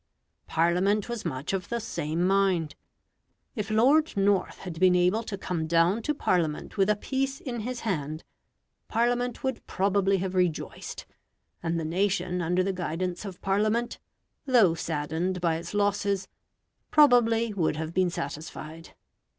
[0.47, 2.73] Parliament was much of the same mind;
[3.55, 7.59] if Lord North had been able to come down to Parliament with a peace in
[7.59, 8.23] his hand,
[8.87, 11.05] Parliament would probably have rejoiced,
[11.61, 13.99] and the nation under the guidance of Parliament,
[14.47, 16.27] though saddened by its losses,
[16.89, 18.95] probably would have been satisfied.